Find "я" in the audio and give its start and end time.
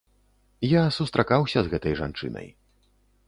0.67-0.83